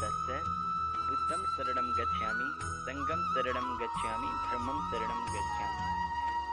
[0.00, 0.48] तस्मात्
[1.08, 2.46] बुद्धं शरणं गच्छामि
[2.86, 5.84] सङ्गम शरणं गच्छामि धर्मम शरणं गच्छामि।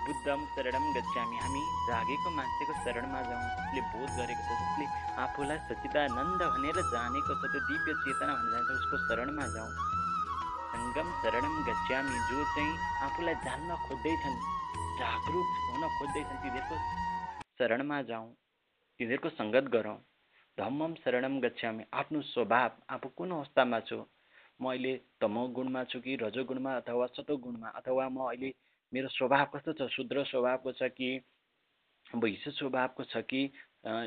[0.06, 4.86] बुद्धम शरणम गच्छामि हामी जागेको मान्छेको शरणमा जाउँ जसले बोध गरेको छ जसले
[5.26, 9.72] आफूलाई सचिदानन्द भनेर जानेको छ त्यो दिव्य चेतना भनेर जान्छ उसको शरणमा जाउँ
[10.74, 12.74] सङ्गम शरणम गच्छामि जो चाहिँ
[13.10, 14.40] आफूलाई जान्न खोज्दैछन्
[15.02, 16.82] जागरुक हुन खोज्दैछन् तिनीहरूको
[17.60, 18.28] शरणमा जाउँ
[19.00, 20.00] तिनीहरूको सङ्गत गरौँ।
[20.58, 23.98] धम्मम शरणम गच्छामि। आफ्नो स्वभाव आफू कुन अवस्थामा छु?
[24.62, 28.54] म अहिले तमो गुणमा छु कि रजो गुणमा अथवा सतो गुणमा अथवा म अहिले
[28.94, 29.90] मेरो स्वभाव कस्तो छ?
[29.90, 31.10] शुद्र स्वभावको छ कि
[32.14, 33.42] वैश्य स्वभावको छ कि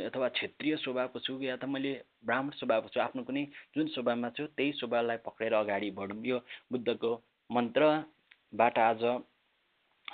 [0.07, 1.93] अथवा क्षेत्रीय स्वभावको छु या त मैले
[2.25, 3.01] ब्राह्मण स्वभावको छु?
[3.01, 6.39] आफ्नो कुनै जुन स्वभावमा छु त्यही स्वभावलाई पक्रेर अगाडि बढौँ। यो
[6.73, 7.11] बुद्धको
[7.51, 9.03] मन्त्रबाट आज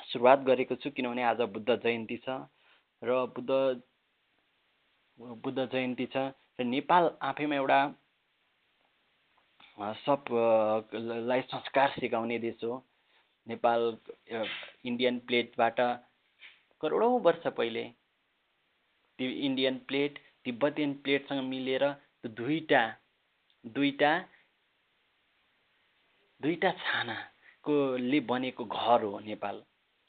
[0.09, 2.41] सुरुवात गरेको छु किनभने आज बुद्ध जयन्ती छ
[3.03, 3.51] र बुद्ध
[5.23, 6.17] बुद्ध जयन्ती छ
[6.59, 7.81] र नेपाल आफैमा एउटा
[9.99, 12.75] सबलाई संस्कार सिकाउने देश हो।
[13.47, 13.81] नेपाल
[14.85, 15.81] इन्डियन प्लेटबाट
[16.81, 17.85] करोडौँ वर्ष पहिले
[19.19, 21.85] त्यो इन्डियन प्लेट तिब्बतियन प्लेटसँग मिलेर
[22.27, 22.83] दुईवटा
[23.65, 24.13] दुईवटा
[26.41, 29.63] दुईवटा छानाकोले बनेको घर हो नेपाल।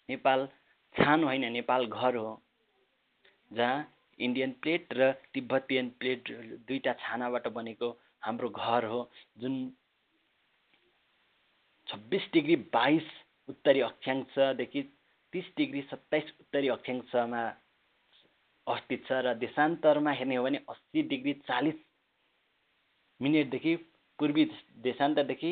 [0.10, 0.48] नेपाल
[0.96, 2.30] छानो होइन नेपाल घर हो
[3.52, 3.78] जहाँ
[4.20, 6.32] इन्डियन प्लेट र तिब्बतियन प्लेट
[6.68, 7.90] दुईवटा छानाबाट बनेको
[8.24, 9.00] हाम्रो घर हो
[9.38, 9.56] जुन
[11.88, 13.10] छब्बिस डिग्री बाइस
[13.50, 14.82] उत्तरी अक्षांशदेखि
[15.34, 17.42] तिस डिग्री सत्ताइस उत्तरी अक्षांशमा
[18.68, 21.76] अवस्थित छ र देशान्तरमा हेर्ने हो भने अस्सी डिग्री चालिस
[23.20, 23.76] मिनटदेखि
[24.20, 24.46] पूर्वी
[24.84, 25.52] देशान्तरदेखि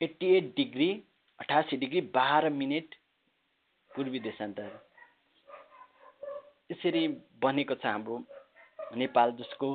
[0.00, 0.90] एट्टी एट डिग्री
[1.38, 2.94] अठासी डिग्री बाह्र मिनट
[3.90, 4.68] पूर्वी देशान्तर।
[6.72, 7.06] यसरी
[7.42, 8.18] बनेको छ हाम्रो
[8.98, 9.70] नेपाल जसको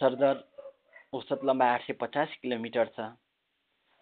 [0.00, 0.44] सरदर
[1.14, 3.08] औसत लम्बाइ आठ सय पचास किलोमिटर छ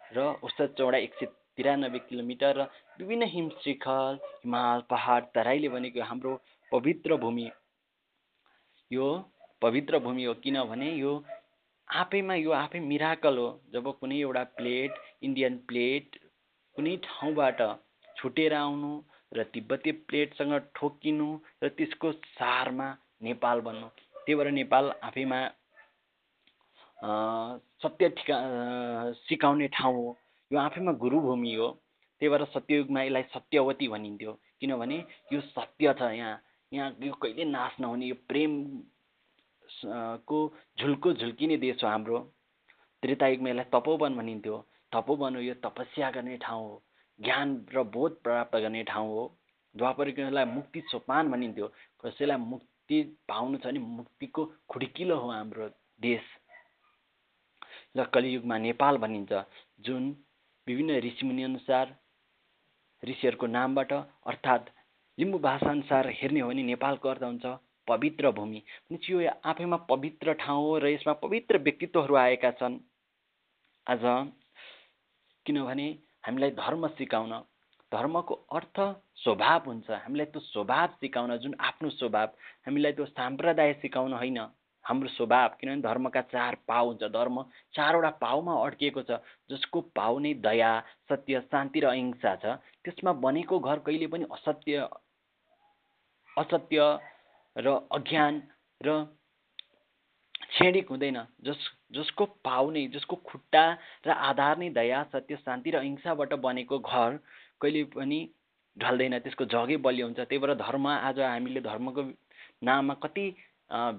[0.00, 2.66] र औसत चौडा एक सय तिरानब्बे किलोमिटर र
[2.98, 6.32] विभिन्न हिम हिमाल पहाड तराईले बनेको हाम्रो
[6.72, 7.46] पवित्र भूमि
[8.90, 9.06] यो
[9.62, 11.12] पवित्र भूमि हो किनभने यो
[11.88, 16.18] आफैमा यो आफै मिराकल हो। जब कुनै एउटा प्लेट इन्डियन प्लेट
[16.76, 17.60] कुनै ठाउँबाट
[18.16, 18.92] छुटेर आउनु
[19.36, 21.28] र तिब्बती प्लेटसँग ठोकिनु
[21.62, 22.88] र त्यसको सारमा
[23.22, 23.88] नेपाल बन्नु।
[24.24, 25.38] त्यही भएर नेपाल आफैमा
[27.82, 28.36] सत्य ठिका
[29.28, 30.16] सिकाउने ठाउँ हो।
[30.50, 31.68] यो आफैमा गुरुभूमि हो।
[32.20, 34.98] त्यही भएर सत्ययुगमा यसलाई सत्यवती भनिन्थ्यो। किनभने
[35.32, 36.40] यो सत्य छ यहाँ।
[36.72, 38.52] यहाँ यो कहिले नाश नहुने यो प्रेम
[40.26, 40.38] को
[40.80, 42.18] झुल्को झुल्किने देश हो हाम्रो।
[43.02, 44.56] त्रेतायुगमा यसलाई तपोवन भनिन्थ्यो।
[44.92, 46.82] तपोवन हो यो तपस्या गर्ने ठाउँ हो।
[47.20, 49.24] ज्ञान र बोध प्राप्त गर्ने ठाउँ हो।
[49.74, 51.66] द्वापर युगलाई मुक्ति सोपान भनिन्थ्यो।
[52.04, 55.68] कसैलाई मुक्ति पाउनु छ भने मुक्तिको खुड्किलो हो हाम्रो
[56.00, 56.22] देश।
[57.96, 59.32] र कलियुगमा नेपाल भनिन्छ
[59.86, 60.04] जुन
[60.66, 61.94] विभिन्न ऋषिमुनि अनुसार
[63.02, 64.70] ऋषिहरूको नामबाट अर्थात्
[65.18, 67.46] लिम्बू भाषाअनुसार हेर्ने हो भने नेपालको अर्थ हुन्छ
[67.88, 68.62] पवित्र भूमि।
[69.10, 72.78] यो आफैमा पवित्र ठाउँ हो र यसमा पवित्र व्यक्तित्वहरू आएका छन्।
[73.86, 74.02] आज
[75.46, 75.88] किनभने
[76.24, 77.32] हामीलाई धर्म सिकाउन
[77.92, 78.76] धर्मको अर्थ
[79.22, 82.28] स्वभाव हुन्छ। हामीलाई त्यो स्वभाव सिकाउन जुन आफ्नो स्वभाव
[82.66, 84.38] हामीलाई त्यो साम्प्रदाय सिकाउन होइन।
[84.84, 87.36] हाम्रो स्वभाव किनभने धर्मका चार पाउ हुन्छ। धर्म
[87.74, 89.20] चारवटा पाउमा अड्किएको छ
[89.50, 90.72] जसको पाउ नै दया
[91.08, 92.44] सत्य शान्ति र अहिंसा छ।
[92.84, 94.88] त्यसमा बनेको घर कहिले पनि असत्य
[96.36, 96.78] असत्य
[97.56, 98.42] र अज्ञान
[98.80, 98.88] र
[100.54, 101.58] क्षणिक हुँदैन। जस
[101.92, 103.64] जसको पाउ नै जसको खुट्टा
[104.06, 107.18] र आधार नै दया सत्य शान्ति र अहिंसाबाट बनेको घर
[107.60, 108.20] कहिले पनि
[108.76, 112.02] ढल्दैन। त्यसको जगै बलियो हुन्छ। त्यही भएर धर्म आज हामीले धर्मको
[112.62, 113.26] नाममा कति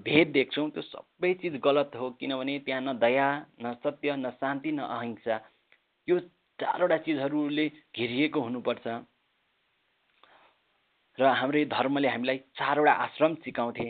[0.00, 3.28] भेद देख्छौँ त्यो सबै चिज गलत हो। किनभने त्यहाँ न दया
[3.60, 5.36] न सत्य न शान्ति न अहिंसा।
[6.08, 6.18] यो
[6.58, 7.66] चारवटा चिजहरूले
[7.96, 8.86] घेरिएको हुनुपर्छ।
[11.18, 13.88] र हाम्रो धर्मले हामीलाई चारवटा आश्रम सिकाउँथे।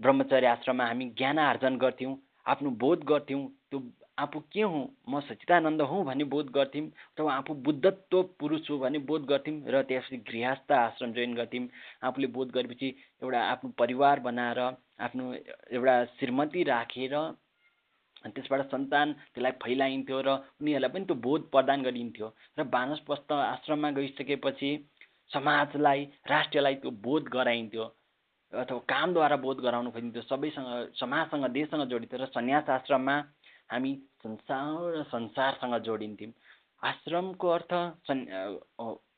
[0.00, 3.80] ब्रह्मचर्य आश्रममा हामी ज्ञान आर्जन गर्थ्यौँ आफ्नो बोध गर्थ्यौँ त्यो
[4.18, 8.98] आफू के हुँ म सचिदानन्द हुँ भन्ने बोध गर्थ्यौँ अथवा आफू बुद्धत्व पुरुष हो भन्ने
[9.08, 11.68] बोध गर्थ्यौँ र त्यसपछि गृहस्थ आश्रम जोइन गर्थ्यौँ।
[12.08, 12.88] आफूले बोध गरेपछि
[13.22, 14.60] एउटा आफ्नो परिवार बनाएर
[15.06, 17.16] आफ्नो एउटा श्रीमती राखेर
[18.26, 20.28] त्यसबाट सन्तान त्यसलाई फैलाइन्थ्यो र
[20.60, 22.28] उनीहरूलाई पनि त्यो बोध प्रदान गरिन्थ्यो
[22.58, 24.70] र वानस्पस्त आश्रममा गइसकेपछि
[25.34, 27.84] समाजलाई राष्ट्रलाई त्यो बोध गराइन्थ्यो।
[28.54, 33.16] अथवा कामद्वारा बोध गराउनु खोजिन्थ्यो सबैसँग समाजसँग देशसँग जोडिन्थ्यो र सन्यास आश्रममा
[33.72, 36.32] हामी संसार र संसारसँग जोडिन्थ्यौँ।
[36.82, 37.72] आश्रमको अर्थ
[38.06, 38.22] सन्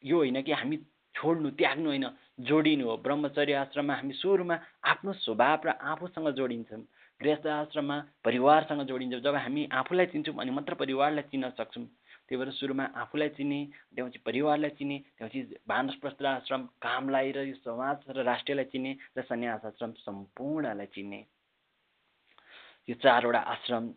[0.00, 0.76] यो होइन कि हामी
[1.14, 2.06] छोड्नु त्याग्नु होइन
[2.40, 4.56] जोडिनु हो। ब्रह्मचर्य आश्रममा हामी सुरुमा
[4.88, 6.82] आफ्नो स्वभाव र आफूसँग जोडिन्छौँ।
[7.20, 11.84] गृहस्थ आश्रममा परिवारसँग जोडिन्छ। जब हामी आफूलाई चिन्छौँ अनि मात्र परिवारलाई चिन्न सक्छौँ।
[12.28, 13.60] त्यही भएर सुरुमा आफूलाई चिने
[13.96, 19.64] त्यसपछि परिवारलाई चिने त्यसपछि भानप्रस्थ आश्रम कामलाई र यो समाज र राष्ट्रलाई चिने र सन्यास
[19.66, 21.20] आश्रम सम्पूर्णलाई चिन्ने
[22.88, 23.88] यो चारवटा आश्रम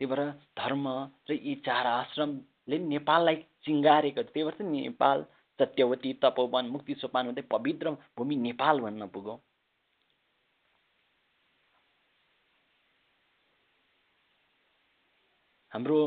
[0.00, 0.22] त्यही भएर
[0.56, 0.86] धर्म
[1.28, 5.24] र यी चार आश्रमले नेपाललाई चिङ्गारेको त्यही भएर चाहिँ नेपाल
[5.60, 9.34] सत्यवती तपोवन मुक्ति सोपान हुँदै पवित्र भूमि नेपाल भन्न पुग्यो।
[15.72, 15.98] हाम्रो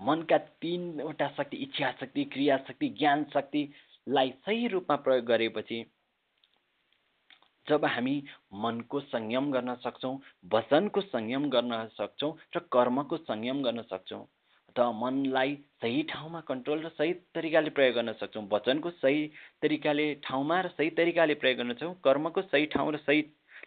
[0.00, 5.84] मनका तिनवटा शक्ति इच्छा शक्ति क्रिया शक्ति ज्ञान शक्तिलाई सही रूपमा प्रयोग गरेपछि
[7.66, 8.22] जब हामी
[8.54, 10.18] मनको संयम गर्न सक्छौँ
[10.54, 14.26] वचनको संयम गर्न सक्छौँ र कर्मको संयम गर्न सक्छौँ
[14.76, 19.26] त मनलाई सही ठाउँमा कन्ट्रोल र सही तरिकाले प्रयोग गर्न सक्छौँ। वचनको सही
[19.62, 23.22] तरिकाले ठाउँमा र सही तरिकाले प्रयोग गर्न सक्छौँ। कर्मको सही ठाउँ र सही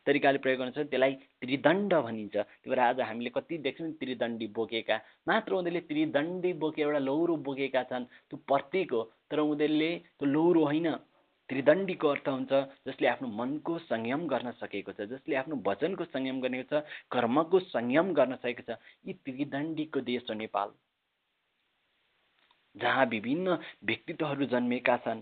[0.08, 1.14] तरिकाले प्रयोग गर्न सक्छौँ त्यसलाई
[1.44, 7.00] त्रिदण्ड भनिन्छ। त्यही भएर आज हामीले कति देख्छौँ त्रिदण्डी बोकेका। मात्र उनीहरूले त्रिदण्डी बोके एउटा
[7.00, 10.88] लौरो बोकेका छन् त्यो प्रतीक हो। तर उनीहरूले त्यो लौरो होइन
[11.50, 12.52] त्रिदण्डीको अर्थ हुन्छ
[12.88, 18.12] जसले आफ्नो मनको संयम गर्न सकेको छ जसले आफ्नो वचनको संयम गरेको छ कर्मको संयम
[18.14, 20.70] गर्न सकेको छ। यी त्रिदण्डीको देश हो नेपाल।
[22.76, 25.22] जहाँ विभिन्न व्यक्तित्वहरू जन्मेका छन्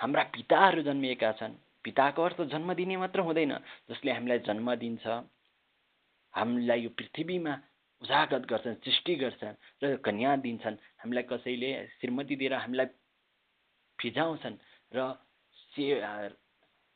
[0.00, 1.52] हाम्रा पिताहरू जन्मिएका छन्
[1.86, 3.54] पिताको अर्थ जन्म दिने मात्र हुँदैन
[3.90, 5.06] जसले हामीलाई जन्म दिन्छ।
[6.34, 7.54] हामीलाई यो पृथ्वीमा
[8.02, 12.86] उजागत गर्छन् सृष्टि गर्छन् र कन्या दिन्छन्। हामीलाई कसैले श्रीमती दिएर हामीलाई
[13.98, 14.56] फिजाउँछन्
[14.92, 14.98] र
[15.72, 15.84] से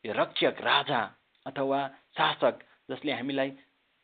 [0.04, 1.00] रक्षक राजा
[1.46, 1.80] अथवा
[2.16, 2.58] शासक
[2.90, 3.50] जसले हामीलाई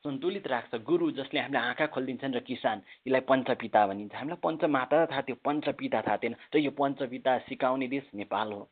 [0.05, 5.23] सन्तुलित राख्छ गुरु जसले हामीलाई आँखा खोलिदिन्छन् र किसान यसलाई पञ्चपिता भनिन्छ। हामीलाई पञ्चमाता थाहा
[5.27, 8.63] थियो पञ्चपिता थाहा थिएन। र यो पञ्चपिता सिकाउने देश नेपाल हो।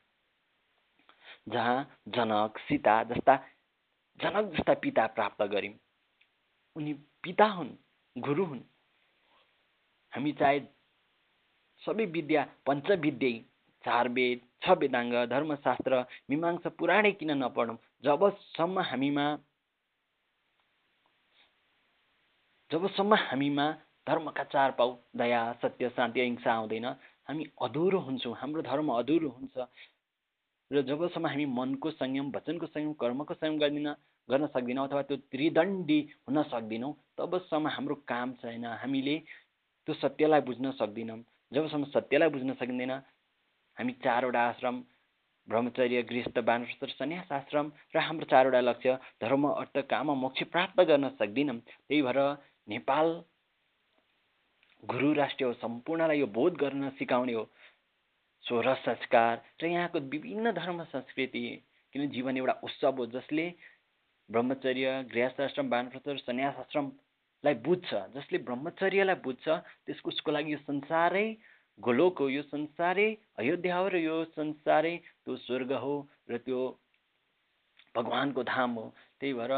[1.46, 3.36] जहाँ जनक सीता जस्ता
[4.18, 5.74] जनक जस्ता पिता प्राप्त गऱ्यौँ
[6.76, 6.92] उनी
[7.22, 7.70] पिता हुन्
[8.16, 8.60] गुरु हुन्।
[10.12, 10.60] हामी चाहे
[11.82, 13.32] सबै विद्या पञ्चविद्यै
[13.84, 17.76] चार वेद छ वेदाङ्ग धर्मशास्त्र मीमांसा पुराणै किन नपढौँ?
[18.04, 19.26] जबसम्म हामीमा
[22.70, 23.66] जबसम्म हामीमा
[24.08, 26.86] धर्मका चार पाउ दया सत्य शान्ति अहिंसा आउँदैन
[27.28, 29.56] हामी अधुरो हुन्छौँ। हाम्रो धर्म अधुरो हुन्छ।
[30.70, 33.88] र जबसम्म हामी मनको संयम वचनको संयम कर्मको संयम गर्दिन
[34.28, 39.16] गर्न सक्दैनौँ अथवा त्यो त्रिदण्डी हुन सक्दैनौँ तबसम्म हाम्रो काम छैन। हामीले
[39.88, 41.18] त्यो सत्यलाई बुझ्न सक्दैनौँ।
[41.52, 42.90] जबसम्म सत्यलाई बुझ्न सकिँदैन
[43.76, 44.76] हामी चारवटा आश्रम
[45.48, 51.08] ब्रह्मचर्य गृहस्थ बानस्थ सन्यास आश्रम र हाम्रो चारवटा लक्ष्य धर्म अर्थ काम मोक्ष प्राप्त गर्न
[51.20, 52.20] सक्दैनौँ। त्यही भएर
[52.68, 53.06] नेपाल
[54.82, 57.44] गुरु राष्ट्र हो सम्पूर्णलाई यो बोध गर्न सिकाउने हो।
[58.44, 61.44] स्वर संस्कार र यहाँको विभिन्न धर्म संस्कृति
[61.94, 63.46] किन जीवन एउटा उत्सव हो जसले
[64.28, 71.26] ब्रह्मचर्य गृहस्थ आश्रम बानप्रस्थ सन्यास आश्रमलाई बुझ्छ। जसले ब्रह्मचर्यलाई बुझ्छ त्यसको उसको लागि यो संसारै
[71.78, 73.08] गोलोक हो यो संसारै
[73.38, 75.94] अयोध्या हो र यो संसारै त्यो स्वर्ग हो
[76.30, 76.60] र त्यो
[77.96, 78.86] भगवान्को धाम हो।
[79.20, 79.52] त्यही भएर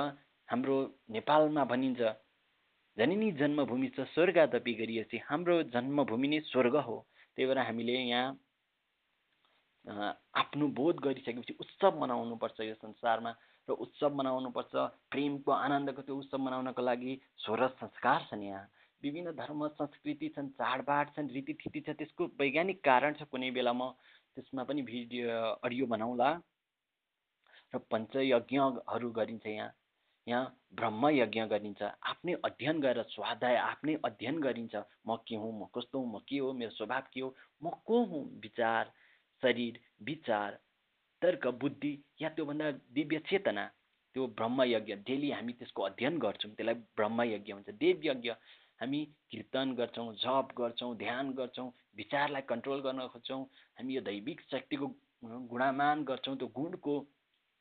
[0.48, 0.76] हाम्रो
[1.10, 2.00] नेपालमा भनिन्छ
[2.96, 6.96] जननी जन्मभूमि छ स्वर्गादपि गरिएपछि हाम्रो जन्मभूमि नै स्वर्ग हो।
[7.36, 8.26] त्यही भएर हामीले यहाँ
[9.86, 13.30] आफ्नो बोध गरिसकेपछि उत्सव मनाउनुपर्छ यो संसारमा
[13.68, 14.74] र उत्सव मनाउनुपर्छ।
[15.10, 17.12] प्रेमको आनन्दको त्यो उत्सव मनाउनको लागि
[17.44, 18.66] स्वर संस्कार छन् यहाँ।
[19.02, 23.90] विभिन्न धर्म संस्कृति छन् चाडबाड छन् रीतिथिति छ त्यसको वैज्ञानिक कारण छ कुनै बेला म
[24.34, 25.30] त्यसमा पनि भिडियो
[25.62, 26.28] अडियो बनाउँला।
[27.74, 29.70] र पञ्चयज्ञहरू गरिन्छ यहाँ।
[30.26, 34.74] यहाँ ब्रह्म यज्ञ गरिन्छ। आफ्नै अध्ययन गरेर स्वाध्याय आफ्नै अध्ययन गरिन्छ।
[35.06, 38.04] म के हुँ म कस्तो हुँ म के हो मेरो स्वभाव के हो म को
[38.04, 38.90] हुँ विचार।
[39.42, 40.58] शरीर विचार
[41.22, 43.66] तर्क बुद्धि या त्योभन्दा दिव्य चेतना
[44.14, 48.30] त्यो ब्रह्म यज्ञ डेली हामी त्यसको अध्ययन गर्छौँ त्यसलाई ब्रह्म यज्ञ भन्छ। देव यज्ञ
[48.80, 49.00] हामी
[49.30, 53.42] कीर्तन गर्छौँ जप गर्छौँ ध्यान गर्छौँ विचारलाई कन्ट्रोल गर्न खोज्छौँ।
[53.78, 54.86] हामी यो दैविक शक्तिको
[55.52, 56.94] गुणामान गर्छौँ त्यो गुणको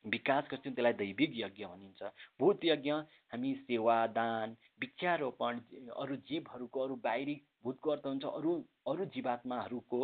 [0.06, 2.92] विकास गर्छौँ त्यसलाई दैविक यज्ञ भनिन्छ। भूत यज्ञ
[3.32, 5.60] हामी सेवा दान वृक्षारोपण
[6.02, 8.54] अरू जीवहरूको अरू बाहिरी भूतको अर्थ हुन्छ अरू
[8.92, 10.02] अरू जीवात्माहरूको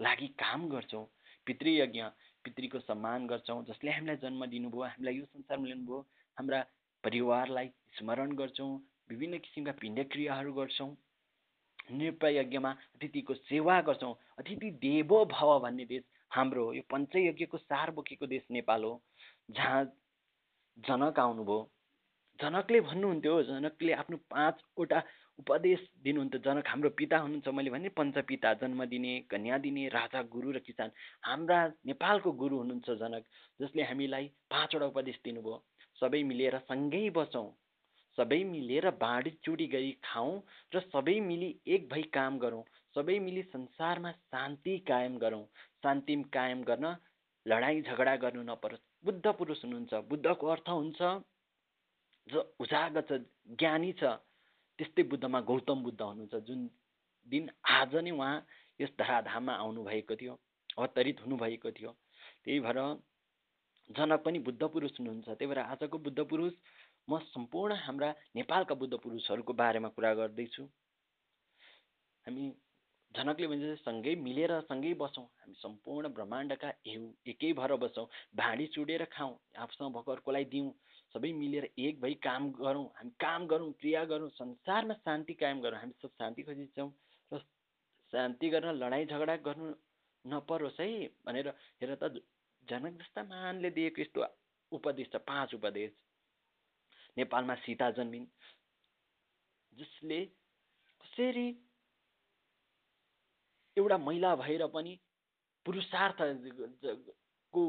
[0.00, 1.04] लागि काम गर्छौँ
[1.46, 2.02] पितृयज्ञ
[2.44, 6.00] पितृको सम्मान गर्छौँ जसले हामीलाई जन्म दिनुभयो हामीलाई यो संसारमा ल्याउनुभयो
[6.36, 6.60] हाम्रा
[7.04, 8.70] परिवारलाई स्मरण गर्छौँ
[9.10, 10.90] विभिन्न किसिमका पिण्ड क्रियाहरू गर्छौँ
[12.30, 18.42] यज्ञमा अतिथिको सेवा गर्छौँ अतिथि देवो भव भन्ने देश हाम्रो यो पञ्चयज्ञको सार बोकेको देश
[18.50, 18.92] नेपाल हो
[19.50, 19.84] जहाँ
[20.78, 21.58] जनक आउनुभयो
[22.38, 25.02] जनकले भन्नुहुन्थ्यो जनकले आफ्नो पाँचवटा
[25.40, 30.52] उपदेश दिनुहुन्थ्यो जनक हाम्रो पिता हुनुहुन्छ मैले भने पञ्चपिता जन्म दिने कन्या दिने राजा गुरु
[30.52, 30.90] र किसान।
[31.24, 33.24] हाम्रा नेपालको गुरु हुनुहुन्छ जनक
[33.60, 35.56] जसले हामीलाई पाँचवटा उपदेश दिनुभयो।
[35.98, 37.48] सबै मिलेर सँगै बसौँ।
[38.18, 40.32] सबै मिलेर बाँडीचुडी गरी खाउँ
[40.74, 42.62] र सबै मिली एक भई काम गरौँ।
[42.94, 45.44] सबै मिली संसारमा शान्ति कायम गरौँ।
[45.82, 46.96] शान्ति कायम गर्न
[47.46, 51.00] लडाइँ झगडा गर्नु नपरोस्। बुद्ध पुरुष हुनुहुन्छ। बुद्धको अर्थ हुन्छ
[52.26, 53.12] जो उजागर छ
[53.58, 54.18] ज्ञानी छ
[54.80, 56.60] त्यस्तै बुद्धमा गौतम बुद्ध हुनुहुन्छ जुन
[57.26, 58.34] दिन आज नै उहाँ
[58.80, 60.34] यस धराधाममा आउनुभएको थियो
[60.78, 61.90] अवतरित हुनुभएको थियो।
[62.44, 62.78] त्यही भएर
[63.90, 66.52] जनक पनि बुद्ध पुरुष हुनुहुन्छ। त्यही भएर आजको बुद्ध पुरुष
[67.08, 70.64] म सम्पूर्ण हाम्रा नेपालका बुद्ध पुरुषहरूको बारेमा कुरा गर्दैछु।
[72.24, 72.44] हामी
[73.14, 79.04] जनकले भन्छ सँगै मिलेर सँगै बसौँ। हामी सम्पूर्ण ब्रह्माण्डका एउ एकै भएर बसौँ। भाँडी चुडेर
[79.12, 80.70] खाउँ आफूसँग भएको अर्कोलाई दिउँ
[81.14, 85.78] सबै मिलेर एक भई काम गरौँ। हामी काम गरौँ क्रिया गरौँ। संसारमा शान्ति कायम गरौँ।
[85.78, 86.90] हामी सब शान्ति खोजिन्छौँ
[87.32, 87.38] र
[88.12, 89.72] शान्ति गर्न लडाइँ झगडा गर्नु
[90.24, 90.90] नपरोस् है।
[91.26, 91.48] भनेर
[91.82, 92.14] हेर त
[92.62, 94.26] जनक जस्ता महानले दिएको यस्तो
[94.72, 95.90] उपदेश छ पाँच उपदेश।
[97.16, 98.26] नेपालमा सीता जन्मिन्।
[99.72, 100.20] जसले
[101.00, 101.46] कसरी
[103.76, 104.92] एउटा महिला भएर पनि
[105.66, 107.62] पुरुषार्थको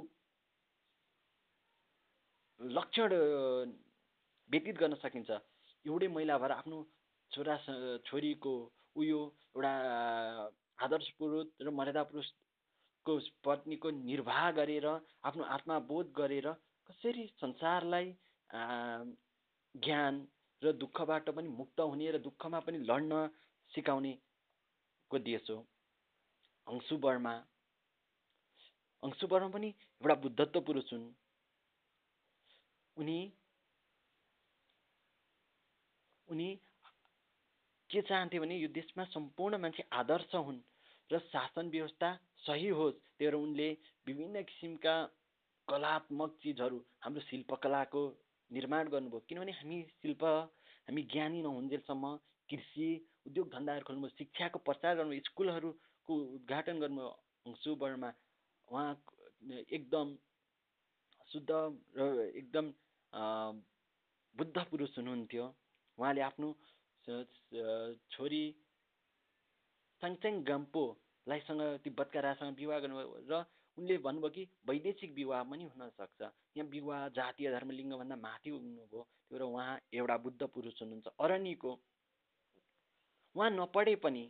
[2.59, 3.09] लक्षण
[4.49, 5.29] व्यतीत गर्न सकिन्छ।
[5.85, 6.77] एउटै महिला भएर आफ्नो
[7.31, 7.55] छोरा
[8.05, 8.53] छोरीको
[8.95, 9.19] उयो
[9.55, 9.73] एउटा
[10.79, 13.13] आदर्श पुरुष र मर्यादा पुरुषको
[13.45, 14.87] पत्नीको निर्वाह गरेर
[15.23, 16.47] आफ्नो आत्मा बोध गरेर
[16.89, 18.07] कसरी संसारलाई
[19.75, 20.13] ज्ञान
[20.61, 23.13] र दुःखबाट पनि मुक्त हुने र दुःखमा पनि लड्न
[23.71, 25.57] सिकाउनेको देश हो।
[26.67, 27.33] अंशु वर्मा।
[29.03, 31.13] पनि एउटा बुद्धत्व पुरुष हुन्।
[32.97, 33.19] उनी
[36.27, 36.49] उनी
[37.89, 40.59] के चाहन्थे भने यो देशमा सम्पूर्ण मान्छे आदर्श हुन्
[41.09, 43.69] र शासन व्यवस्था सही होस् त्यही भएर उनले
[44.07, 44.95] विभिन्न किसिमका
[45.67, 48.01] कलात्मक चिजहरू हाम्रो शिल्पकलाको
[48.51, 50.23] निर्माण गर्नुभयो। किनभने हामी शिल्प
[50.87, 52.15] हामी ज्ञानी नहुन्जेलसम्म
[52.49, 52.87] कृषि
[53.27, 55.71] उद्योग धन्दाहरू खोल्नुभयो शिक्षाको प्रचार गर्नुभयो
[56.01, 57.09] स्कुलहरूको उद्घाटन गर्नुभयो
[57.45, 58.09] अंशु वर्मा
[58.67, 58.89] उहाँ
[59.69, 60.07] एकदम
[61.29, 61.51] शुद्ध
[61.97, 62.01] र
[62.35, 62.65] एकदम
[64.35, 65.45] बुद्ध पुरुष हुनुहुन्थ्यो।
[65.97, 66.47] उहाँले आफ्नो
[68.11, 68.43] छोरी
[70.01, 73.45] साङचाङ गाम्पोलाईसँग तिब्बतका राजासँग विवाह गर्नुभयो र
[73.77, 76.21] उनले भन्नुभयो कि वैदेशिक विवाह पनि हुनसक्छ
[76.57, 81.71] यहाँ विवाह जातीय धर्म लिङ्गभन्दा माथि हुनुभयो त्यो भएर उहाँ एउटा बुद्ध पुरुष हुनुहुन्छ। अरण्यको
[83.35, 84.23] उहाँ नपढे पनि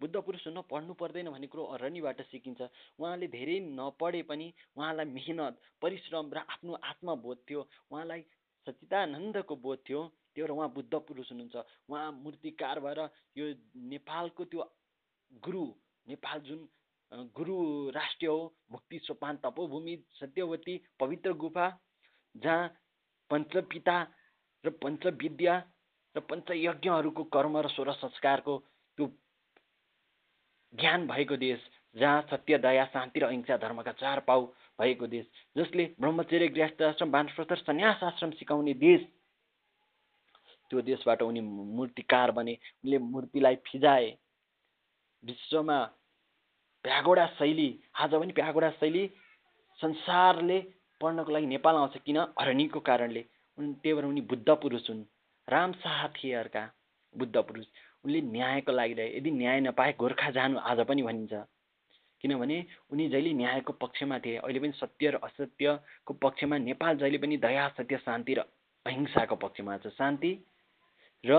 [0.00, 2.60] बुद्ध पुरुष हुन पढ्नु पर्दैन भन्ने कुरो अरण्यबाट सिकिन्छ।
[2.98, 8.22] उहाँले धेरै नपढे पनि उहाँलाई मेहनत परिश्रम र आफ्नो आत्मबोध थियो। उहाँलाई
[8.66, 10.02] सचिदानन्दको बोध थियो।
[10.34, 11.56] त्यो भएर उहाँ बुद्ध पुरुष हुनुहुन्छ।
[11.90, 13.00] उहाँ मूर्तिकार भएर
[13.36, 13.46] यो
[13.90, 14.62] नेपालको त्यो
[15.44, 15.64] गुरु
[16.06, 16.68] नेपाल जुन
[17.34, 17.56] गुरु
[17.90, 18.40] राष्ट्र हो
[18.72, 21.66] मुक्ति सोपान तपोभूमि सत्यवती पवित्र गुफा
[22.34, 22.68] जहाँ
[23.30, 23.96] पञ्चपिता
[24.64, 25.54] र पञ्चविद्या
[26.14, 28.56] र पञ्चयज्ञहरूको कर्म र स्वर संस्कारको
[30.72, 31.60] ज्ञान भएको देश
[31.96, 34.46] जहाँ सत्य दया शान्ति र अहिंसा धर्मका चार पाउ
[34.80, 39.06] भएको देश जसले ब्रह्मचर्य गृहस्थ आश्रम बानस्पत सन्यास आश्रम सिकाउने देश
[40.70, 42.52] त्यो देशबाट उनी मूर्तिकार बने
[42.84, 44.16] उनले मूर्तिलाई फिजाए।
[45.24, 45.78] विश्वमा
[46.84, 49.06] प्यागोडा शैली आज पनि प्यागोडा शैली
[49.80, 50.58] संसारले
[51.00, 52.16] पढ्नको लागि नेपाल आउँछ किन?
[52.36, 53.24] अरण्यको कारणले।
[53.58, 55.02] उनी त्यही भएर उनी बुद्ध पुरुष हुन्।
[55.48, 56.62] राम शाह थिए अर्का
[57.14, 57.66] बुद्ध पुरुष।
[58.04, 61.34] उनले न्यायको लागि यदि न्याय नपाए गोर्खा जानु आज पनि भनिन्छ।
[62.20, 62.58] किनभने
[62.90, 67.68] उनी जहिले न्यायको पक्षमा थिए अहिले पनि सत्य र असत्यको पक्षमा नेपाल जहिले पनि दया
[67.78, 68.40] सत्य शान्ति र
[68.86, 70.32] अहिंसाको पक्षमा छ। शान्ति
[71.24, 71.32] र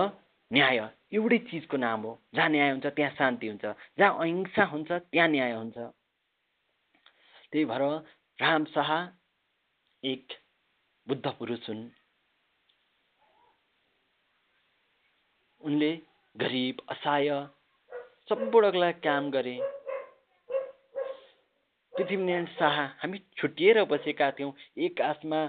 [0.50, 0.78] न्याय
[1.12, 3.64] एउटै चिजको नाम हो। जहाँ न्याय हुन्छ त्यहाँ शान्ति हुन्छ।
[3.98, 5.78] जहाँ अहिंसा हुन्छ त्यहाँ न्याय हुन्छ।
[7.52, 7.82] त्यही भएर
[8.38, 8.90] राम शाह
[10.02, 10.32] एक
[11.06, 11.88] बुद्ध पुरुष हुन्।
[15.60, 15.92] उनले
[16.36, 17.28] गरिब असहाय
[18.28, 19.58] सम्पूर्णलाई काम गरे।
[21.92, 25.40] पृथ्वीनारायण शाह हामी छुट्टिएर बसेका थियौँ। एक आसमा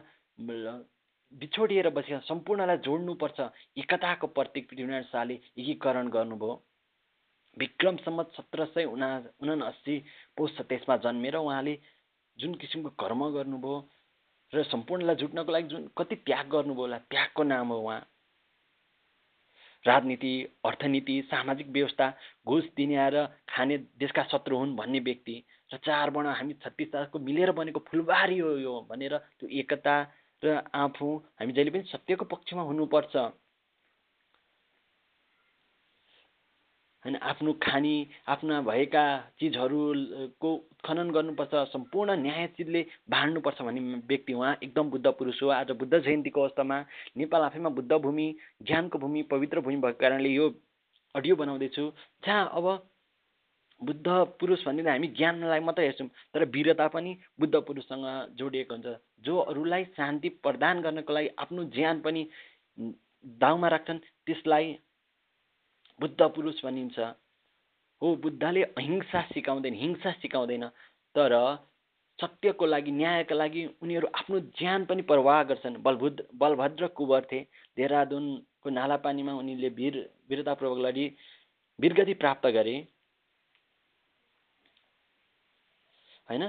[1.33, 3.39] बिछोडिएर बसेका सम्पूर्णलाई जोड्नुपर्छ।
[3.77, 6.61] एकताको प्रतीक पृथ्वीनारायण शाहले एकीकरण गर्नुभयो।
[7.57, 9.07] विक्रमसम्म सत्र सय उना
[9.43, 9.97] उनासी
[10.37, 11.77] पौष सत्ताइसमा जन्मेर उहाँले
[12.37, 13.75] जुन किसिमको कर्म गर्नुभयो
[14.53, 18.01] र सम्पूर्णलाई जुट्नको लागि जुन कति त्याग गर्नुभयो होला त्यागको नाम हो उहाँ।
[19.87, 20.33] राजनीति
[20.65, 22.09] अर्थनीति सामाजिक व्यवस्था
[22.47, 22.95] घुस दिने
[23.49, 28.73] खाने देशका शत्रु हुन् भन्ने व्यक्ति र चाडबाड हामी छत्तिस मिलेर बनेको फुलबारी हो यो
[28.89, 29.95] भनेर त्यो एकता
[30.43, 31.07] र आफू
[31.39, 33.15] हामी जहिले पनि सत्यको पक्षमा हुनुपर्छ।
[37.05, 37.95] होइन आफ्नो खानी
[38.29, 39.03] आफ्ना भएका
[39.39, 45.93] चिजहरूको उत्खनन गर्नुपर्छ सम्पूर्ण न्यायचितले बाँड्नुपर्छ भन्ने व्यक्ति उहाँ एकदम बुद्ध पुरुष हो। आज बुद्ध
[45.97, 46.79] जयन्तीको अवस्थामा
[47.17, 48.27] नेपाल आफैमा बुद्ध भूमि
[48.61, 50.49] ज्ञानको भूमि पवित्र भूमि भएको कारणले यो
[51.15, 51.91] अडियो बनाउँदैछु।
[52.23, 52.65] जहाँ अब
[53.81, 54.07] बुद्ध
[54.39, 58.05] पुरुष भने हामी ज्ञानलाई मात्रै हेर्छौँ तर वीरता पनि बुद्ध पुरुषसँग
[58.37, 62.27] जोडिएको हुन्छ। जो अरूलाई शान्ति प्रदान गर्नको लागि आफ्नो ज्यान पनि
[63.41, 64.77] दाउमा राख्छन् त्यसलाई
[66.01, 66.99] बुद्ध पुरुष भनिन्छ।
[68.01, 70.67] हो बुद्धले अहिंसा सिकाउँदैन हिंसा सिकाउँदैन
[71.15, 71.33] तर
[72.19, 78.69] सत्यको लागि न्यायका लागि उनीहरू आफ्नो ज्यान पनि प्रवाह गर्छन्। बलभुद्र बलभद्र कुवर थिए। देहरादुनको
[78.69, 79.95] नालापानीमा उनीले वीर
[80.29, 81.05] वीरतापूर्वक लडी
[81.79, 82.75] वीरगति प्राप्त गरे।
[86.29, 86.43] होइन?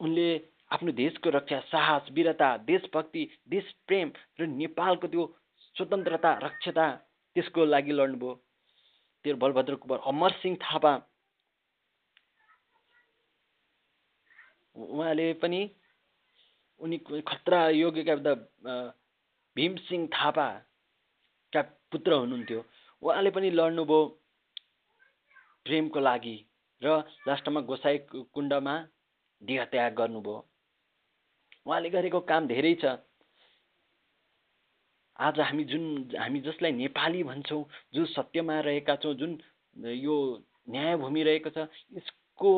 [0.00, 0.28] उनले
[0.72, 5.24] आफ्नो देशको रक्षा साहस वीरता देशभक्ति देश प्रेम र नेपालको त्यो
[5.76, 6.86] स्वतन्त्रता रक्षता
[7.36, 8.34] त्यसको लागि लड्नुभयो।
[9.24, 10.92] त्यो बलभद्र कुमार अमर सिंह थापा।
[14.76, 15.60] उहाँले पनि
[16.80, 16.98] उनी
[17.28, 18.34] खतरा योगका
[19.56, 21.62] भीमसिंह थापाका
[21.92, 22.60] पुत्र हुनुहुन्थ्यो।
[23.02, 24.00] उहाँले पनि लड्नुभयो
[25.66, 26.36] प्रेमको लागि
[26.82, 26.86] र
[27.28, 28.74] लास्टमा गोसाई कुण्डमा
[29.42, 30.38] देहत्याग गर्नुभयो।
[31.66, 32.84] उहाँले गरेको काम धेरै छ।
[35.22, 35.84] आज हामी जुन
[36.18, 37.64] हामी जसलाई नेपाली भन्छौँ
[37.94, 39.38] जुन सत्यमा रहेका छौँ जुन
[39.76, 40.14] यो
[40.70, 42.50] न्यायभूमि रहेको छ यसको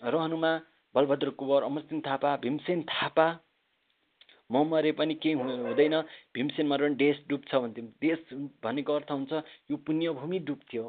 [0.00, 0.52] रहनुमा
[0.94, 3.26] बलभद्र कुवर अमरसिंह थापा भीमसेन थापा
[4.52, 5.94] म मरे पनि केही हुँदैन।
[6.34, 8.18] भीमसेन मरे पनि देश डुब्छ भन्थ्यौँ देश
[8.64, 9.32] भनेको अर्थ हुन्छ
[9.70, 10.84] यो पुण्यभूमि डुब्थ्यो।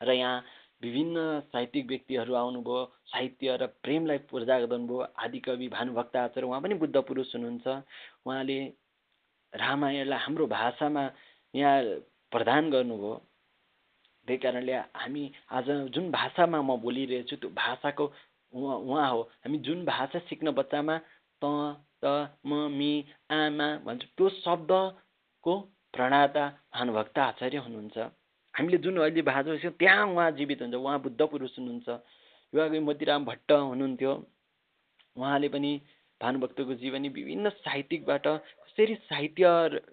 [0.00, 0.42] र यहाँ
[0.82, 1.16] विभिन्न
[1.46, 7.34] साहित्यिक व्यक्तिहरू आउनुभयो साहित्य र प्रेमलाई पूर्जा गर्नुभयो आदिकवि भानुभक्त आचार्य उहाँ पनि बुद्ध पुरुष
[7.34, 7.66] हुनुहुन्छ।
[8.26, 8.58] उहाँले
[9.52, 11.02] रामायणलाई हाम्रो भाषामा
[11.54, 11.82] यहाँ
[12.32, 13.14] प्रदान गर्नुभयो।
[14.28, 18.04] त्यही कारणले हामी आज जुन भाषामा म बोलिरहेको छु त्यो भाषाको
[18.52, 20.96] उहाँ उहाँ हो। हामी जुन भाषा सिक्न बच्चामा
[21.42, 21.44] त
[22.02, 22.06] त
[22.46, 22.90] म मि
[23.30, 25.52] आमा भन्छ त्यो शब्दको
[25.94, 26.44] प्रणेता
[26.74, 27.98] भानुभक्त आचार्य हुनुहुन्छ।
[28.54, 31.88] हामीले जुन अहिले भाषा सिक्छौँ त्यहाँ उहाँ जीवित हुन्छ उहाँ बुद्ध पुरुष हुनुहुन्छ।
[32.52, 34.12] युवा मोतीराम भट्ट हुनुहुन्थ्यो।
[35.16, 35.70] उहाँले पनि
[36.20, 38.26] भानुभक्तको जीवनी विभिन्न साहित्यिकबाट
[38.72, 39.48] कसरी साहित्य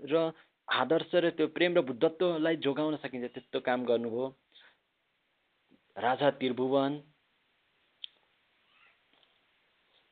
[0.08, 0.32] र
[0.68, 4.28] आदर्श र त्यो प्रेम र बुद्धत्वलाई जोगाउन सकिन्छ त्यस्तो काम गर्नुभयो।
[5.96, 6.92] राजा त्रिभुवन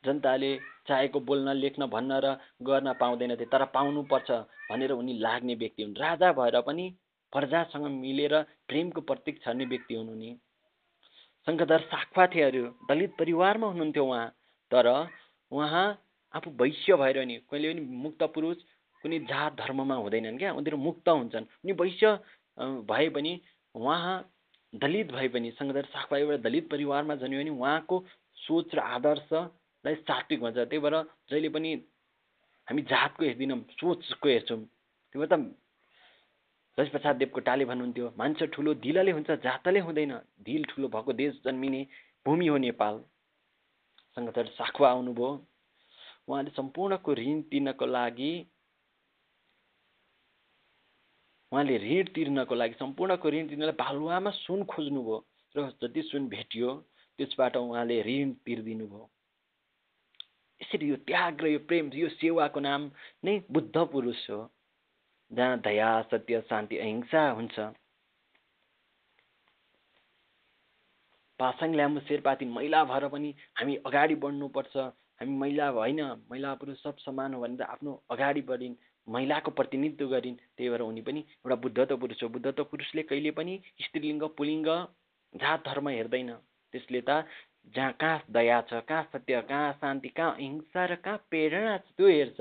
[0.03, 0.51] जनताले
[0.87, 4.29] चाहेको बोल्न लेख्न भन्न र गर्न पाउँदैनथे तर पाउनुपर्छ
[4.71, 6.85] भनेर उनी लाग्ने व्यक्ति हुन्। राजा भएर पनि
[7.33, 8.35] प्रजासँग मिलेर
[8.67, 10.31] प्रेमको प्रतीक छर्ने व्यक्ति हुन् उनी।
[11.47, 14.27] साख्वा थिए अरू दलित परिवारमा हुनुहुन्थ्यो उहाँ
[14.71, 14.87] तर
[15.51, 15.87] उहाँ
[16.33, 18.57] आफू वैश्य भएर नि कहिले पनि मुक्त पुरुष
[19.03, 22.07] कुनै जात धर्ममा हुँदैनन् क्या उनीहरू मुक्त हुन्छन्। उनी वैश्य
[22.89, 23.39] भए पनि
[23.75, 24.17] उहाँ
[24.73, 27.95] दलित भए पनि सङ्गदर साखपा एउटा दलित परिवारमा जन्मियो भने उहाँको
[28.37, 30.95] सोच र आदर्शलाई सात्विक भन्छ। त्यही भएर
[31.29, 31.73] जहिले पनि
[32.67, 35.55] हामी जातको हेर्दैनौँ सोचको हेर्छौँ। त्यही भएर
[36.77, 40.13] त प्रसाद देवकोटाले भन्नुहुन्थ्यो मान्छे ठुलो दिलले हुन्छ जातले हुँदैन।
[40.45, 41.81] दिल ठुलो भएको देश जन्मिने
[42.25, 42.95] भूमि हो नेपाल।
[44.17, 45.29] सङ्गतर साखुवा आउनुभयो।
[46.27, 48.31] उहाँले सम्पूर्णको ऋण तिर्नको लागि
[51.51, 55.17] उहाँले ऋण तिर्नको लागि सम्पूर्णको ऋण तिर्नलाई बालुवामा सुन खोज्नुभयो
[55.55, 56.73] र जति सुन भेटियो
[57.19, 59.09] त्यसबाट उहाँले ऋण तिर्दिनु भयो
[60.61, 62.91] यसरी यो त्याग र यो प्रेम यो सेवाको नाम
[63.23, 64.39] नै बुद्ध पुरुष हो
[65.31, 67.59] जहाँ दया सत्य शान्ति अहिंसा हुन्छ।
[71.39, 74.75] पासाङ ल्याम्बु शेर्पाती महिला भएर पनि हामी अगाडि बढ्नुपर्छ।
[75.19, 76.01] हामी महिला होइन
[76.31, 78.75] महिला पुरुष सब समान हो भनेर आफ्नो अगाडि बढिन्
[79.07, 83.59] महिलाको प्रतिनिधित्व गरिन् त्यही भएर उनी पनि एउटा बुद्धत्व पुरुष हो। बुद्धत्व पुरुषले कहिले पनि
[83.81, 84.67] स्त्रीलिङ्ग पुलिङ्ग
[85.33, 86.31] जात धर्म हेर्दैन।
[86.73, 87.23] त्यसले त
[87.75, 92.07] जहाँ कहाँ दया छ कहाँ सत्य कहाँ शान्ति कहाँ अहिंसा र कहाँ प्रेरणा छ त्यो
[92.07, 92.39] हेर्छ।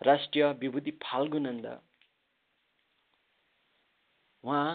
[0.00, 1.66] राष्ट्रिय विभूति फाल्गुनन्द।
[4.44, 4.68] उहाँ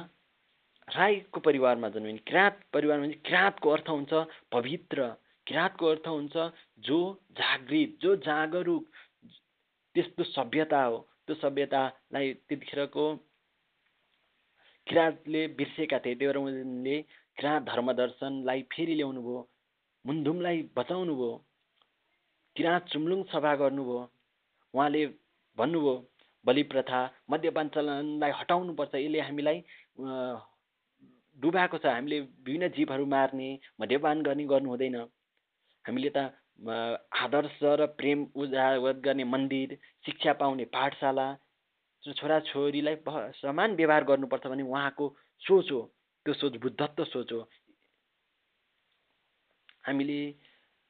[0.88, 4.14] राईको परिवारमा जन्मिन्। किराँत परिवारमा किराँतको अर्थ हुन्छ
[4.52, 5.10] पवित्र।
[5.48, 6.36] किराँतको अर्थ हुन्छ
[6.88, 7.00] जो
[7.38, 8.84] जागृत जो जागरुक
[9.96, 13.06] त्यस्तो सभ्यता हो। त्यो सभ्यतालाई त्यतिखेरको
[14.88, 16.98] किराँतले बिर्सेका थिए। त्यही भएर उनले
[17.38, 19.48] किराँत धर्म दर्शनलाई फेरि ल्याउनु भयो
[20.06, 21.34] मुन्धुमलाई बचाउनु भयो
[22.56, 24.00] किराँत चुम्लुङ सभा गर्नुभयो।
[24.74, 25.06] उहाँले
[25.58, 25.96] भन्नुभयो
[26.46, 27.00] बलि प्रथा
[27.30, 29.58] मद्यपान चलनलाई हटाउनुपर्छ। यसले हामीलाई
[31.38, 33.50] डुबाएको छ। हामीले विभिन्न जीवहरू मार्ने
[33.82, 34.98] मद्यपान गर्ने गर्नु हुँदैन।
[35.86, 36.18] हामीले त
[37.18, 41.28] आदर्श र प्रेम उजागर गर्ने मन्दिर शिक्षा पाउने पाठशाला
[42.04, 42.96] छोराछोरीलाई
[43.36, 45.08] समान व्यवहार गर्नुपर्छ भने उहाँको
[45.42, 45.82] सोच हो।
[46.26, 47.42] त्यो सोच बुद्धत्व सोच हो।
[49.88, 50.20] हामीले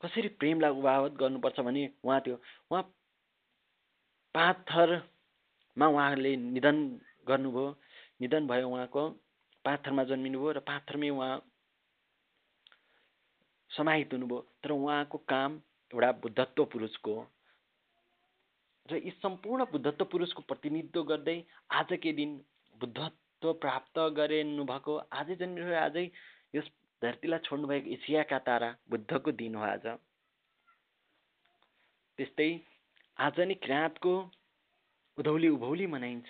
[0.04, 2.36] कसरी प्रेमलाई उभावत गर्नुपर्छ भने उहाँ त्यो
[2.72, 2.84] उहाँ
[4.36, 6.78] पाँच थरमा उहाँले निधन
[7.28, 7.70] गर्नुभयो।
[8.22, 9.04] निधन भयो उहाँको
[9.66, 11.38] पाँच थरमा जन्मिनुभयो र पाँच थरमै उहाँ
[13.72, 15.52] समाहित हुनुभयो। तर उहाँको काम
[15.92, 17.16] एउटा बुद्धत्व पुरुषको
[18.86, 21.38] र यी सम्पूर्ण बुद्धत्व पुरुषको प्रतिनिधित्व गर्दै
[21.72, 22.32] आजकै दिन
[22.76, 26.06] बुद्धत्व प्राप्त गरिनु भएको आजै जन्मिनु आजै
[26.54, 26.68] यस
[27.02, 29.86] धरतीलाई छोड्नुभएको एसियाका तारा बुद्धको दिन हो आज।
[32.20, 32.50] त्यस्तै
[33.18, 34.14] आज नै किराँतको
[35.18, 36.30] उधौली उभौली मनाइन्छ।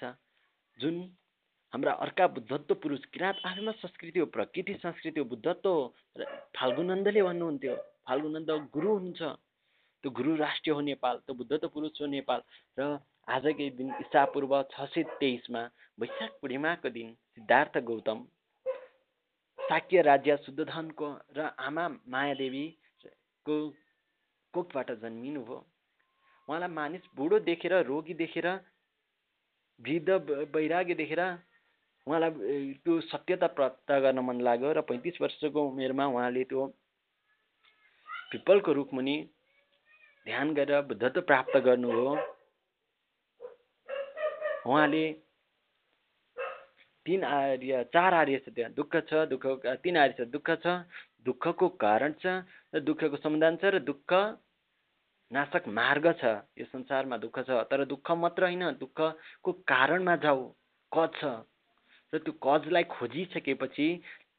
[0.77, 0.95] जुन
[1.73, 6.25] हाम्रा अर्का बुद्धत्व पुरुष किराँत आफैमा संस्कृति हो प्रकृति संस्कृति हो बुद्धत्व हो। र
[6.57, 7.75] फाल्गुनन्दले भन्नुहुन्थ्यो
[8.07, 12.41] फाल्गुनन्द गुरु हुन्छ त्यो गुरु राष्ट्रिय हो नेपाल त्यो बुद्धत्व पुरुष हो नेपाल।
[12.77, 12.99] र
[13.31, 15.61] आजकै दिन ईसापूर्व छ सय तेइसमा
[15.99, 18.25] वैशाख पूर्णिमाको दिन सिद्धार्थ गौतम
[19.59, 21.07] शाक्य राज्य शुद्धधनको
[21.37, 23.55] र आमा मायादेवीको
[24.53, 25.59] कोखबाट जन्मिनुभयो।
[26.49, 28.47] उहाँलाई मानिस बुढो देखेर रोगी देखेर
[29.79, 30.09] वृद्ध
[30.51, 31.23] वैराग्य देखेर
[32.07, 36.65] उहाँलाई त्यो सत्यता प्राप्त गर्न मन लाग्यो र पैँतिस वर्षको उमेरमा उहाँले त्यो
[38.31, 39.15] पिपलको रुखमुनि
[40.25, 42.13] ध्यान गरेर बुद्धत्व प्राप्त गर्नुभयो।
[44.65, 45.05] उहाँले
[47.05, 49.45] तिन आर्य चार आर्य छ त्यहाँ। दुःख छ दुःख
[49.83, 50.67] तिन आर्य छ। दुःख छ
[51.25, 52.25] दुःखको कारण छ
[52.73, 54.13] र दुःखको समाधान छ र दुःख
[55.31, 56.23] नाशक मार्ग छ।
[56.57, 60.41] यो संसारमा दुःख छ तर दुःख मात्र होइन दुःखको कारणमा जाऊ
[60.91, 61.23] कज छ।
[62.13, 63.87] र त्यो कजलाई खोजिसकेपछि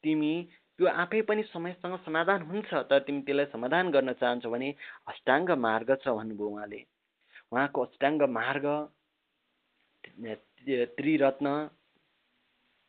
[0.04, 0.32] तिमी
[0.78, 4.68] त्यो आफै पनि समयसँग समाधान हुन्छ तर तिमी त्यसलाई समाधान गर्न चाहन्छौ भने
[5.06, 6.80] अष्टाङ्ग मार्ग छ भन्नुभयो उहाँले।
[7.52, 8.66] उहाँको अष्टाङ्ग मार्ग
[10.94, 11.46] त्रिरत्न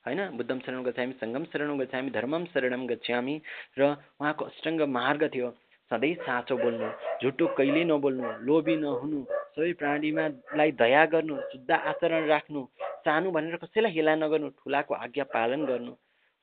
[0.05, 0.21] होइन?
[0.33, 3.35] बुद्धम शरण गच्छामी सङ्गम शरण गच्छामी धर्मम शरणम गच्छामी
[3.77, 5.51] र उहाँको अष्टाङ्ग मार्ग थियो
[5.91, 6.89] सधैँ साँचो बोल्नु
[7.21, 9.19] झुटो कहिले नबोल्नु लोभी नहुनु
[9.51, 12.61] सबै प्राणीमा लाई दया गर्नु शुद्ध आचरण राख्नु
[13.05, 15.93] सानो भनेर कसैलाई हेला नगर्नु ठुलाको आज्ञा पालन गर्नु।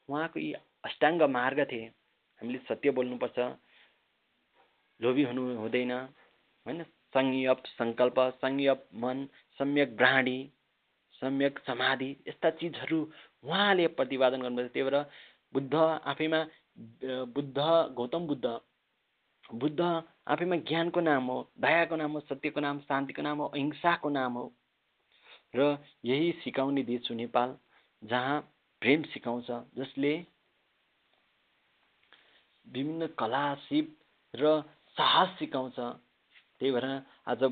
[0.08, 0.52] उहाँको यी
[0.84, 1.86] अष्टाङ्ग मार्ग थिए।
[2.42, 3.38] हामीले सत्य बोल्नुपर्छ।
[5.00, 6.82] लोभी हुनु हुँदैन। होइन?
[7.14, 9.26] संयप सङ्कल्प संयप मन
[9.58, 10.38] सम्यक ब्राह्णी
[11.14, 13.00] सम्यक समाधि यस्ता चिजहरू
[13.44, 14.98] उहाँले प्रतिपादन गर्नुपर्छ। त्यही भएर
[15.52, 16.40] बुद्ध आफैमा
[17.34, 17.58] बुद्ध
[17.98, 18.46] गौतम बुद्ध
[19.54, 19.80] बुद्ध
[20.30, 24.46] आफैमा ज्ञानको नाम हो दयाको नाम हो सत्यको नाम शान्तिको नाम हो अहिंसाको नाम हो।
[25.54, 27.56] र यही सिकाउने देश हो नेपाल
[28.02, 28.40] जहाँ
[28.82, 30.14] प्रेम सिकाउँछ जसले
[32.66, 33.96] विभिन्न कला सिप
[34.34, 34.60] र
[34.96, 35.74] साहस सिकाउँछ।
[36.60, 36.84] त्यही भएर
[37.26, 37.42] आज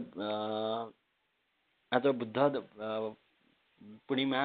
[1.92, 2.38] आज बुद्ध
[4.08, 4.40] पूर्णिमा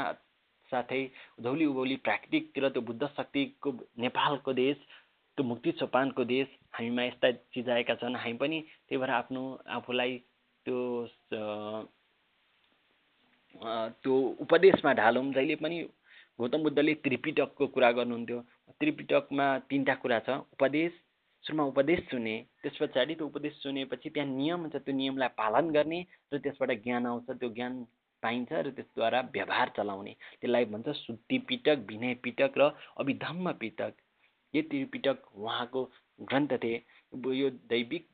[0.72, 1.04] साथै
[1.39, 4.78] उधौली उभौली प्राकृतिक र त्यो बुद्ध शक्तिको नेपालको देश
[5.38, 9.44] त्यो मुक्ति सोपानको देश हामीमा यस्ता चिज आएका छन्। हामी पनि त्यही भएर आफ्नो
[9.78, 10.18] आफूलाई
[10.66, 10.80] त्यो
[13.56, 14.13] त्यो
[14.44, 15.78] उपदेशमा ढालौँ जहिले पनि
[16.39, 18.39] गौतम बुद्धले त्रिपिटकको कुरा गर्नुहुन्थ्यो।
[18.80, 20.92] त्रिपिटकमा तिनवटा कुरा छ उपदेश
[21.44, 26.00] सुरुमा उपदेश सुने त्यस पछाडि त्यो उपदेश सुनेपछि त्यहाँ नियम हुन्छ त्यो नियमलाई पालन गर्ने
[26.34, 27.74] र त्यसबाट ज्ञान आउँछ त्यो ज्ञान
[28.24, 33.94] पाइन्छ र त्यसद्वारा व्यवहार चलाउने। त्यसलाई भन्छ शुद्धि पिटक विनय पिटक र अभिधम्म पिटक
[34.54, 35.84] यो त्रिपिटक उहाँको
[36.20, 36.78] ग्रन्थ थिए।
[37.13, 38.08] यो दैविक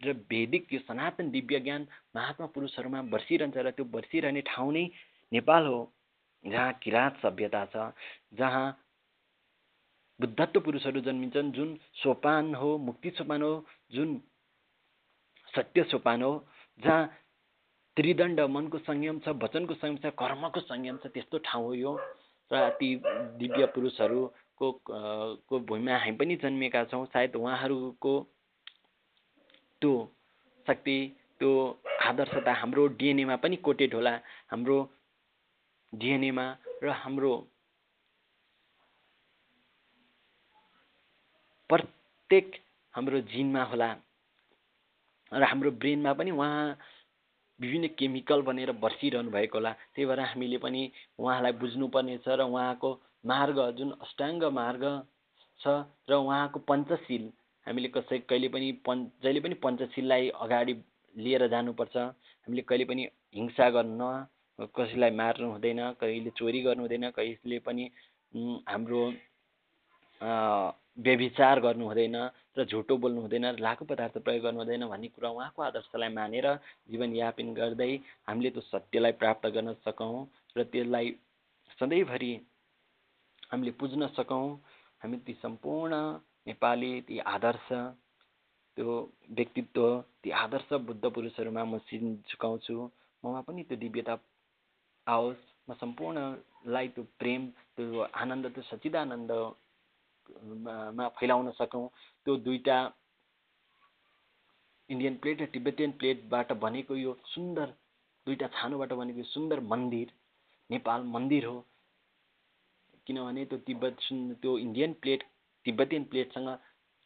[0.00, 4.84] र वैदिक यो सनातन दिव्य ज्ञान महात्मा पुरुषहरूमा बर्सिरहन्छ र त्यो बर्सिरहने ठाउँ नै
[5.32, 5.78] नेपाल हो
[6.44, 7.90] जहाँ किराँत सभ्यता छ
[8.34, 8.66] जहाँ
[10.20, 13.52] बुद्धत्व पुरुषहरू जन्मिन्छन् जुन सोपान हो मुक्ति सोपान हो
[13.92, 14.20] जुन
[15.54, 16.32] सत्य सोपान हो
[16.80, 17.06] जहाँ
[17.96, 21.98] त्रिदण्ड मनको संयम छ वचनको संयम छ कर्मको संयम छ त्यस्तो ठाउँ हो यो।
[22.50, 22.94] र ती
[23.38, 28.14] दिव्य पुरुषहरूको को भूमिमा हामी पनि जन्मिएका छौँ सायद उहाँहरूको
[29.84, 29.96] त्यो
[30.66, 30.96] शक्ति
[31.38, 31.50] त्यो
[32.08, 34.12] आदर्शता हाम्रो डिएनएमा पनि कोटेड होला।
[34.48, 34.76] हाम्रो
[35.92, 36.44] डिएनएमा
[36.82, 37.32] र हाम्रो
[41.70, 42.56] प्रत्येक
[42.94, 43.90] हाम्रो जिनमा होला।
[45.32, 46.64] र हाम्रो ब्रेनमा पनि उहाँ
[47.60, 50.82] विभिन्न केमिकल बनेर बसिरहनु भएको होला। त्यही भएर हामीले पनि
[51.20, 52.90] उहाँलाई बुझ्नुपर्नेछ र उहाँको
[53.26, 54.84] मार्ग जुन अष्टाङ्ग मार्ग
[55.60, 57.32] छ र उहाँको पञ्चशील
[57.66, 60.74] हामीले कसै कहिले पनि पन् जहिले पनि पञ्चशीललाई अगाडि
[61.14, 63.02] लिएर जानुपर्छ। हामीले कहिले पनि
[63.34, 64.00] हिंसा गर्न
[64.76, 67.84] कसैलाई मार्नु हुँदैन कहिले चोरी गर्नु हुँदैन कहिले पनि
[68.68, 69.02] हाम्रो
[71.04, 72.16] व्यभिचार गर्नु हुँदैन
[72.58, 76.46] र झुटो बोल्नु हुँदैन र लागु पदार्थ प्रयोग गर्नु हुँदैन भन्ने कुरा उहाँको आदर्शलाई मानेर
[76.90, 77.92] जीवनयापन गर्दै
[78.28, 81.10] हामीले त्यो सत्यलाई प्राप्त गर्न सकौँ र त्यसलाई
[81.80, 82.32] सधैँभरि
[83.50, 84.46] हामीले पुज्न सकौँ।
[85.02, 85.94] हामी ती सम्पूर्ण
[86.46, 87.68] नेपाली ती आदर्श
[88.76, 88.94] त्यो
[89.30, 89.82] व्यक्तित्व
[90.24, 92.76] ती आदर्श बुद्ध पुरुषहरूमा म सिन झुकाउँछु।
[93.22, 94.14] ममा पनि त्यो दिव्यता
[95.06, 99.32] आओस्। म सम्पूर्णलाई त्यो प्रेम त्यो आनन्द त्यो सच्चिदानन्द
[100.96, 101.86] मा फैलाउन सकौँ।
[102.26, 102.78] त्यो दुईवटा
[104.88, 107.68] इन्डियन प्लेट र तिब्बतियन प्लेटबाट बनेको यो सुन्दर
[108.26, 110.12] दुईवटा छानोबाट बनेको यो सुन्दर मन्दिर
[110.70, 111.58] नेपाल मन्दिर हो।
[113.06, 113.96] किनभने त्यो तिब्बत
[114.42, 115.22] त्यो इन्डियन प्लेट
[115.64, 116.48] तिब्बतियन प्लेटसँग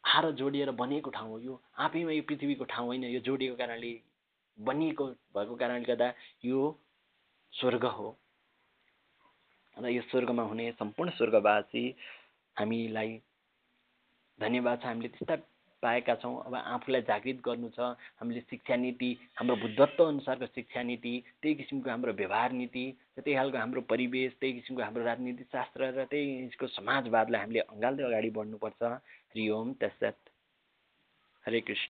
[0.03, 3.91] आएर जोडिएर बनिएको ठाउँ हो यो। आफैमा यो पृथ्वीको ठाउँ होइन यो जोडिएको कारणले
[4.57, 6.13] बनिएको भएको कारणले गर्दा
[6.45, 6.59] यो
[7.53, 8.09] स्वर्ग हो।
[9.77, 11.83] र यो स्वर्गमा हुने सम्पूर्ण स्वर्गवासी
[12.57, 13.11] हामीलाई
[14.39, 15.35] धन्यवाद छ। हामीले त्यस्ता
[15.81, 17.79] पाएका छौँ। अब आफूलाई जागृत गर्नु छ
[18.19, 22.85] हामीले शिक्षा नीति हाम्रो बुद्धत्व अनुसारको शिक्षा नीति त्यही किसिमको हाम्रो व्यवहार नीति
[23.19, 28.03] त्यही खालको हाम्रो परिवेश त्यही किसिमको हाम्रो राजनीति शास्त्र र त्यही किसिमको समाजवादलाई हामीले अँगाल्दै
[28.03, 30.17] अगाडि बढ्नुपर्छ। हरि ओम तत्सत।
[31.45, 31.88] हरे कृष्ण।